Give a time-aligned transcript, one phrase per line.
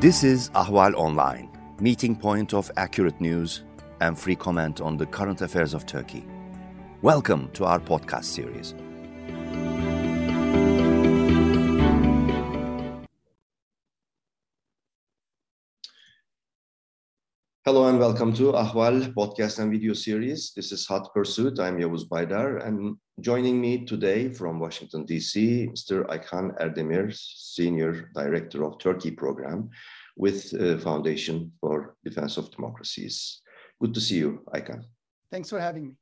[0.00, 3.64] This is Ahval Online, meeting point of accurate news
[4.00, 6.24] and free comment on the current affairs of Turkey.
[7.02, 8.74] Welcome to our podcast series.
[17.70, 20.52] Hello and welcome to Ahval podcast and video series.
[20.56, 21.60] This is Hot Pursuit.
[21.60, 26.04] I'm Yavuz Baydar and joining me today from Washington, D.C., Mr.
[26.06, 29.70] Aykan Erdemir, Senior Director of Turkey Program
[30.16, 33.40] with uh, Foundation for Defense of Democracies.
[33.80, 34.82] Good to see you, Aykan.
[35.30, 35.94] Thanks for having me.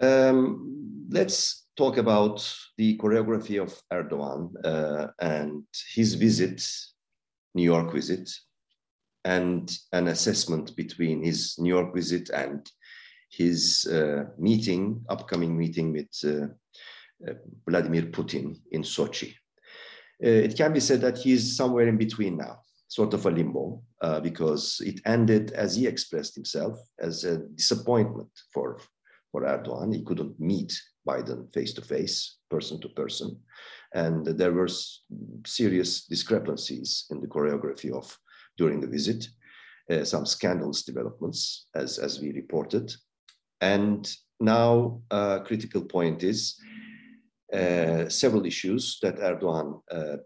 [0.00, 2.38] Um, let's talk about
[2.78, 6.64] the choreography of Erdogan uh, and his visit,
[7.52, 8.30] New York visit,
[9.24, 12.70] and an assessment between his New York visit and
[13.30, 16.46] his uh, meeting, upcoming meeting with uh,
[17.28, 17.34] uh,
[17.66, 19.34] Vladimir Putin in Sochi.
[20.22, 23.82] Uh, it can be said that he's somewhere in between now, sort of a limbo,
[24.02, 28.78] uh, because it ended, as he expressed himself, as a disappointment for,
[29.30, 29.94] for Erdogan.
[29.94, 33.38] He couldn't meet Biden face to face, person to person.
[33.94, 34.68] And there were
[35.46, 38.16] serious discrepancies in the choreography of
[38.56, 39.28] during the visit,
[39.90, 42.92] uh, some scandalous developments, as, as we reported.
[43.60, 46.56] And now, a uh, critical point is
[47.52, 50.16] uh, several issues that Erdogan uh,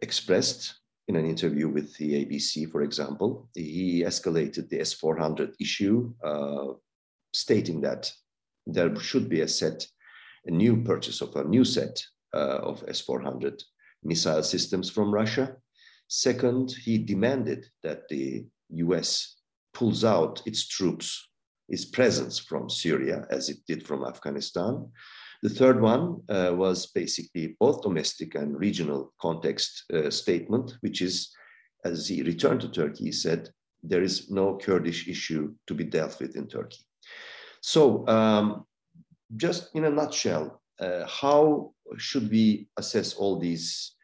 [0.00, 0.74] expressed
[1.08, 3.48] in an interview with the ABC, for example.
[3.54, 6.74] He escalated the S 400 issue, uh,
[7.34, 8.12] stating that
[8.66, 9.86] there should be a set,
[10.46, 12.02] a new purchase of a new set
[12.34, 13.62] uh, of S 400
[14.04, 15.56] missile systems from Russia
[16.08, 19.36] Second, he demanded that the US
[19.74, 21.28] pulls out its troops,
[21.68, 24.90] its presence from Syria, as it did from Afghanistan.
[25.42, 31.30] The third one uh, was basically both domestic and regional context uh, statement, which is,
[31.84, 33.50] as he returned to Turkey, he said,
[33.82, 36.84] there is no Kurdish issue to be dealt with in Turkey.
[37.60, 38.64] So, um,
[39.36, 43.94] just in a nutshell, uh, how should we assess all these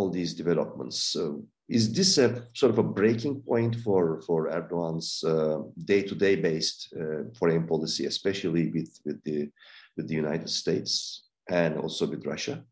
[0.00, 0.98] all these developments.
[1.14, 1.22] So
[1.68, 7.30] is this a sort of a breaking point for, for Erdogan's uh, day-to-day based uh,
[7.38, 9.50] foreign policy, especially with, with, the,
[9.96, 12.64] with the United States and also with Russia?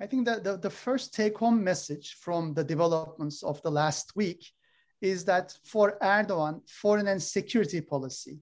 [0.00, 4.42] I think that the, the first take-home message from the developments of the last week
[5.00, 8.38] is that for Erdogan, foreign and security policy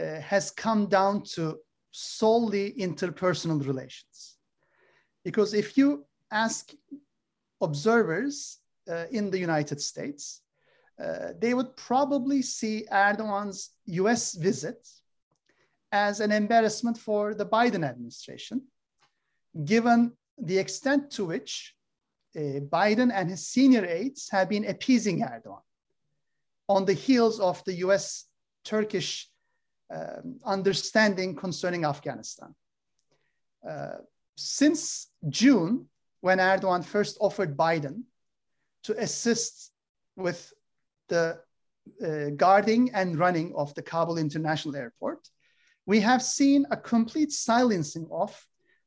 [0.00, 1.58] uh, has come down to
[1.92, 4.36] solely interpersonal relations.
[5.24, 6.72] Because if you ask
[7.60, 8.58] observers
[8.90, 10.40] uh, in the United States,
[11.02, 14.88] uh, they would probably see Erdogan's US visit
[15.92, 18.62] as an embarrassment for the Biden administration,
[19.64, 21.74] given the extent to which
[22.34, 25.60] uh, Biden and his senior aides have been appeasing Erdogan
[26.68, 28.26] on the heels of the US
[28.64, 29.28] Turkish
[29.94, 32.54] um, understanding concerning Afghanistan.
[33.68, 33.98] Uh,
[34.36, 35.86] since June,
[36.22, 38.04] when Erdogan first offered Biden
[38.84, 39.72] to assist
[40.16, 40.52] with
[41.08, 41.38] the
[42.02, 45.28] uh, guarding and running of the Kabul International Airport,
[45.84, 48.32] we have seen a complete silencing of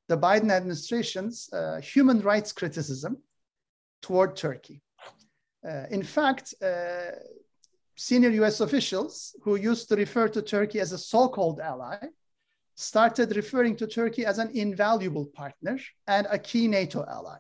[0.07, 3.18] the Biden administration's uh, human rights criticism
[4.02, 4.81] toward Turkey.
[5.67, 7.12] Uh, in fact, uh,
[7.97, 11.97] senior US officials who used to refer to Turkey as a so called ally
[12.75, 17.38] started referring to Turkey as an invaluable partner and a key NATO ally.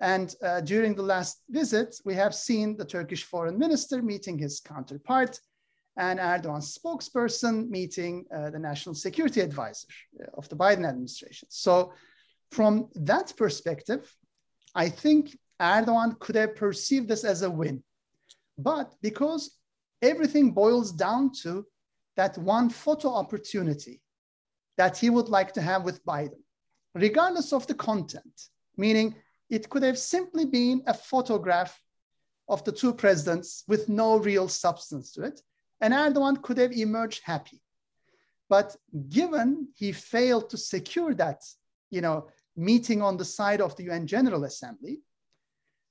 [0.00, 4.60] And uh, during the last visit, we have seen the Turkish foreign minister meeting his
[4.60, 5.40] counterpart
[5.96, 9.88] and Erdogan's spokesperson meeting uh, the national security advisor
[10.22, 11.48] uh, of the Biden administration.
[11.50, 11.92] So,
[12.52, 14.10] from that perspective,
[14.74, 17.82] I think Erdogan could have perceived this as a win.
[18.56, 19.58] But because
[20.00, 21.66] everything boils down to
[22.16, 24.00] that one photo opportunity
[24.78, 26.40] that he would like to have with Biden,
[26.94, 29.14] regardless of the content, meaning
[29.50, 31.78] it could have simply been a photograph
[32.48, 35.42] of the two presidents with no real substance to it,
[35.80, 37.60] and Erdogan could have emerged happy.
[38.48, 38.74] But
[39.10, 41.42] given he failed to secure that,
[41.90, 45.00] you know, meeting on the side of the UN General Assembly,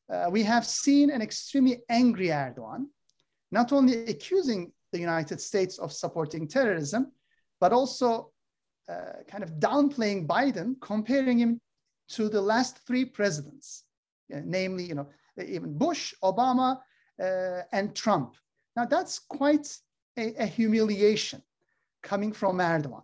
[0.10, 2.86] uh, we have seen an extremely angry Erdogan,
[3.51, 7.12] not only accusing the United States of supporting terrorism,
[7.60, 8.31] but also
[8.89, 11.60] uh, kind of downplaying Biden, comparing him
[12.10, 13.84] to the last three presidents,
[14.34, 15.07] uh, namely, you know,
[15.45, 16.80] even Bush, Obama,
[17.22, 18.36] uh, and Trump.
[18.75, 19.68] Now that's quite
[20.18, 21.42] a, a, humiliation
[22.01, 23.04] coming from Erdogan.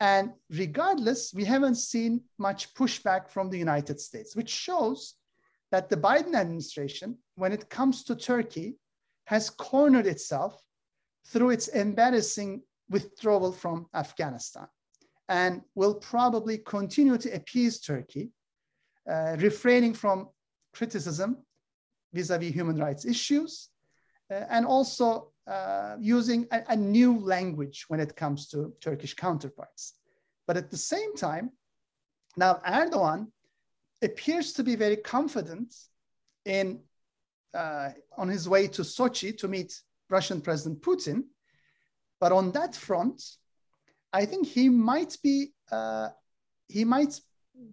[0.00, 5.14] And regardless, we haven't seen much pushback from the United States, which shows
[5.72, 8.76] that the Biden administration, when it comes to Turkey,
[9.24, 10.62] has cornered itself
[11.26, 14.68] through its embarrassing withdrawal from Afghanistan
[15.28, 18.30] and will probably continue to appease Turkey,
[19.10, 20.28] uh, refraining from
[20.72, 21.38] criticism
[22.12, 23.68] vis-a-vis human rights issues,
[24.30, 29.94] uh, and also uh, using a, a, new language when it comes to Turkish counterparts.
[30.46, 31.50] But at the same time,
[32.36, 33.28] now Erdogan
[34.02, 35.74] appears to be very confident
[36.44, 36.80] in
[37.54, 39.80] uh, on his way to Sochi to meet
[40.10, 41.24] Russian President Putin.
[42.20, 43.22] But on that front,
[44.12, 46.08] I think he might be uh,
[46.68, 47.20] he might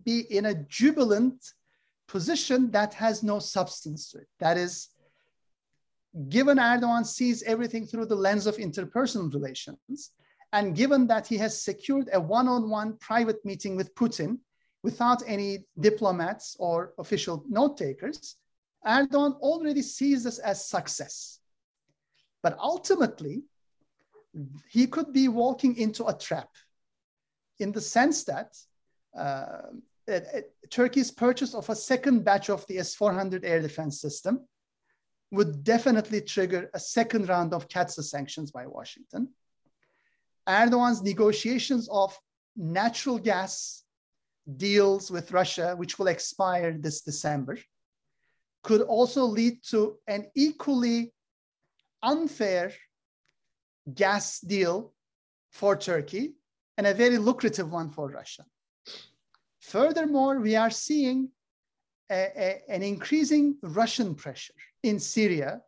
[0.03, 1.53] be in a jubilant
[2.07, 4.27] position that has no substance to it.
[4.39, 4.89] That is,
[6.29, 10.11] given Erdogan sees everything through the lens of interpersonal relations,
[10.53, 14.39] and given that he has secured a one-on-one private meeting with Putin
[14.83, 18.35] without any diplomats or official note takers,
[18.85, 21.39] Erdogan already sees this as success.
[22.43, 23.43] But ultimately,
[24.69, 26.49] he could be walking into a trap
[27.59, 28.55] in the sense that
[29.17, 29.61] uh,
[30.69, 34.45] Turkey's purchase of a second batch of the S-400 air defense system
[35.31, 39.29] would definitely trigger a second round of CAATSA sanctions by Washington.
[40.47, 42.17] Erdogan's negotiations of
[42.55, 43.83] natural gas
[44.57, 47.57] deals with Russia, which will expire this December,
[48.63, 51.13] could also lead to an equally
[52.03, 52.71] unfair
[53.93, 54.93] gas deal
[55.51, 56.33] for Turkey
[56.77, 58.45] and a very lucrative one for Russia.
[59.59, 61.29] Furthermore, we are seeing
[62.11, 64.53] a, a, an increasing Russian pressure
[64.83, 65.61] in Syria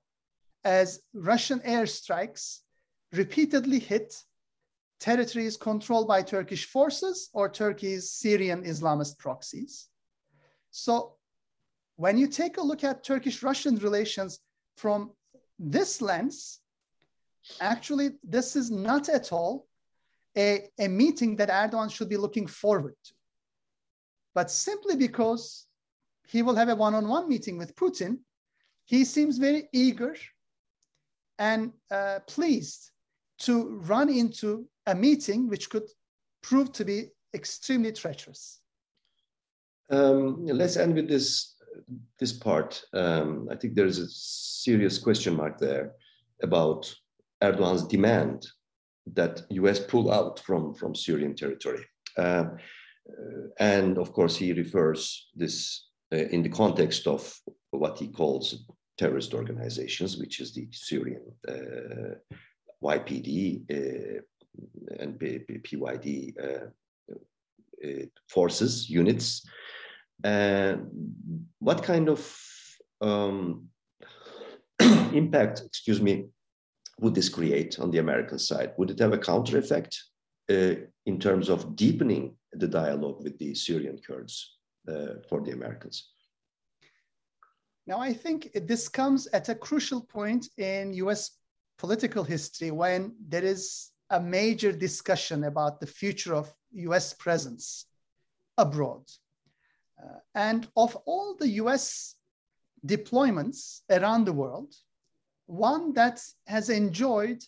[0.63, 2.59] as Russian airstrikes
[3.13, 4.13] repeatedly hit
[4.99, 9.87] territories controlled by Turkish forces or Turkey's Syrian Islamist proxies.
[10.71, 11.13] So
[11.95, 14.39] when you take a look at Turkish-Russian relations
[14.75, 15.11] from
[15.57, 16.59] this lens,
[17.59, 19.67] actually, this is not at all
[20.37, 23.13] a, a meeting that Erdogan should be looking forward to.
[24.35, 25.65] But simply because
[26.27, 28.19] he will have a one-on-one meeting with Putin,
[28.85, 30.15] he seems very eager
[31.39, 32.91] and uh, pleased
[33.39, 35.87] to run into a meeting which could
[36.41, 38.59] prove to be extremely treacherous.
[39.89, 41.55] Um, let's end with this
[42.19, 42.83] this part.
[42.93, 45.93] Um, I think there is a serious question mark there
[46.41, 46.93] about
[47.41, 48.47] Erdogan's demand
[49.13, 49.79] that U.S.
[49.79, 51.85] pull out from from Syrian territory,
[52.17, 52.45] uh,
[53.59, 57.33] and of course he refers this uh, in the context of
[57.71, 58.65] what he calls
[58.97, 62.15] terrorist organizations, which is the Syrian uh,
[62.83, 64.21] YPG uh,
[64.99, 66.67] and PYD uh,
[67.85, 69.45] uh, forces, units.
[71.59, 72.37] what kind of
[73.01, 73.67] um,
[74.79, 76.25] impact, excuse me,
[76.99, 78.73] would this create on the American side?
[78.77, 79.97] Would it have a counter effect
[80.49, 84.57] uh, in terms of deepening the dialogue with the Syrian Kurds
[84.87, 86.11] uh, for the Americans?
[87.85, 91.31] Now, I think this comes at a crucial point in US
[91.77, 97.85] political history when there is a major discussion about the future of US presence
[98.57, 99.03] abroad.
[100.01, 102.15] Uh, and of all the US
[102.85, 104.73] deployments around the world,
[105.47, 107.43] one that has enjoyed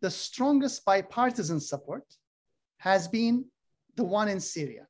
[0.00, 2.04] the strongest bipartisan support
[2.78, 3.44] has been
[3.96, 4.86] the one in Syria.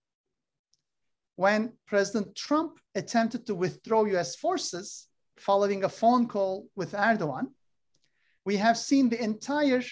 [1.37, 7.49] When President Trump attempted to withdraw US forces following a phone call with Erdogan,
[8.45, 9.83] we have seen the entire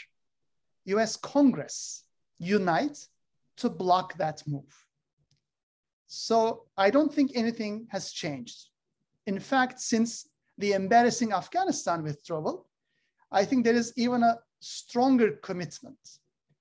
[0.85, 2.04] US Congress
[2.38, 2.99] unite
[3.57, 4.87] to block that move.
[6.07, 8.69] So I don't think anything has changed.
[9.26, 10.28] In fact, since
[10.62, 12.69] the embarrassing Afghanistan withdrawal,
[13.33, 15.99] I think there is even a stronger commitment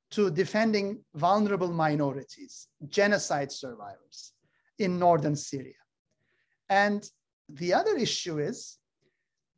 [0.09, 4.33] to defending vulnerable minorities, genocide survivors
[4.79, 5.81] in northern Syria.
[6.67, 7.07] And
[7.47, 8.79] the other issue is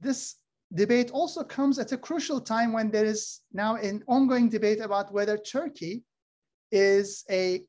[0.01, 0.35] this
[0.73, 5.13] debate also comes at a crucial time when there is now an ongoing debate about
[5.13, 6.03] whether Turkey
[6.69, 7.63] is a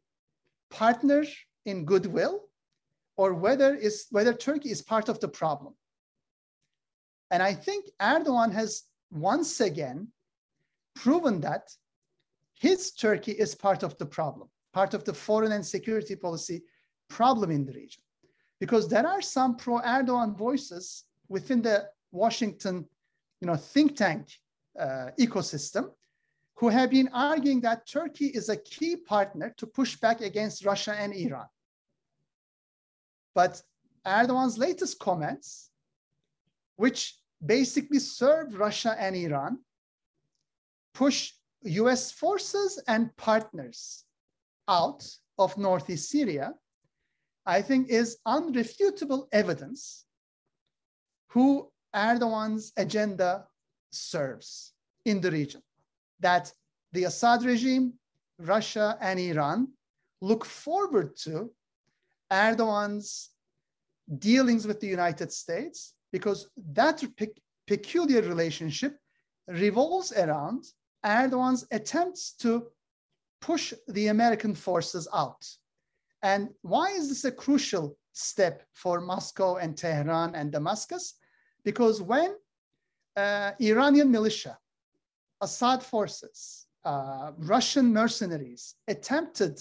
[0.70, 1.24] partner
[1.66, 2.48] in goodwill
[3.16, 5.74] or whether, is, whether Turkey is part of the problem.
[7.34, 10.06] And I think Erdogan has once again
[10.94, 11.68] proven that
[12.54, 16.62] his Turkey is part of the problem, part of the foreign and security policy
[17.08, 18.04] problem in the region.
[18.60, 22.86] Because there are some pro Erdogan voices within the Washington
[23.40, 24.28] you know, think tank
[24.78, 25.90] uh, ecosystem
[26.54, 30.94] who have been arguing that Turkey is a key partner to push back against Russia
[30.96, 31.48] and Iran.
[33.34, 33.60] But
[34.06, 35.70] Erdogan's latest comments,
[36.76, 39.58] which basically serve Russia and Iran,
[40.94, 41.32] push
[41.62, 44.04] US forces and partners
[44.68, 45.06] out
[45.38, 46.54] of Northeast Syria,
[47.46, 50.06] I think is unrefutable evidence
[51.28, 53.46] who Erdogan's agenda
[53.90, 54.72] serves
[55.04, 55.62] in the region.
[56.20, 56.52] That
[56.92, 57.94] the Assad regime,
[58.38, 59.68] Russia, and Iran
[60.20, 61.50] look forward to
[62.32, 63.30] Erdogan's
[64.18, 66.48] dealings with the United States because
[66.80, 68.92] that pe- peculiar relationship
[69.48, 70.62] revolves around
[71.04, 72.50] Erdogan's attempts to
[73.40, 75.42] push the American forces out.
[76.22, 81.14] And why is this a crucial step for Moscow and Tehran and Damascus?
[81.64, 82.30] Because when
[83.16, 84.56] uh, Iranian militia,
[85.40, 89.54] Assad forces, uh, Russian mercenaries attempted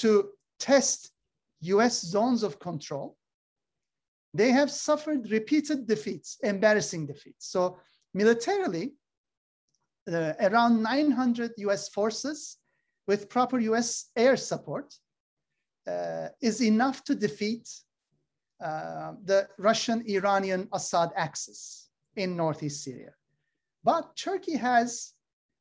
[0.00, 1.12] to test
[1.60, 3.16] US zones of control,
[4.34, 7.48] they have suffered repeated defeats, embarrassing defeats.
[7.50, 7.78] So
[8.14, 8.92] militarily,
[10.10, 12.58] uh, around 900 US forces
[13.06, 14.94] with proper US air support
[15.86, 17.68] uh, is enough to defeat
[18.62, 23.12] uh, the Russian Iranian Assad axis in Northeast Syria.
[23.84, 25.12] But Turkey has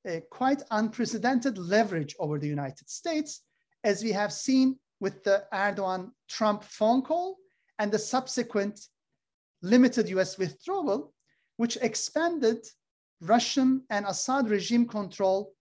[0.07, 3.41] a quite unprecedented leverage over the United States,
[3.83, 7.37] as we have seen with the Erdogan Trump phone call
[7.79, 8.79] and the subsequent
[9.61, 11.13] limited US withdrawal,
[11.57, 12.65] which expanded
[13.21, 15.53] Russian and Assad regime control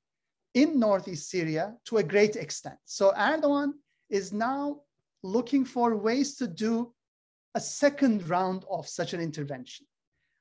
[0.54, 2.78] in Northeast Syria to a great extent.
[2.84, 3.72] So Erdogan
[4.10, 4.80] is now
[5.22, 6.92] looking for ways to do
[7.54, 9.86] a second round of such an intervention.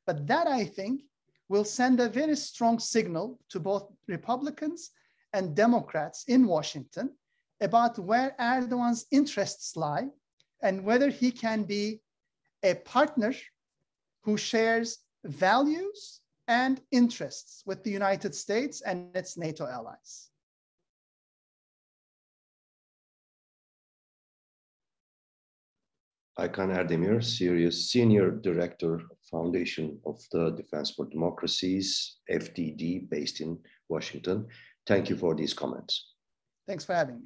[0.06, 1.01] But that, I think,
[1.48, 4.92] will send a very strong signal to both Republicans
[5.34, 7.12] and Democrats in Washington
[7.62, 10.10] about where Erdogan's interests lie
[10.63, 12.00] and whether he can be
[12.63, 13.34] a partner
[14.24, 20.29] who shares values and interests with the United States and its NATO allies.
[26.39, 34.48] Aykan Erdemir, Syria's Senior Director Foundation of the Defense for Democracies, FDD, based in Washington.
[34.88, 36.13] Thank you for these comments.
[36.67, 37.25] Thanks for having me.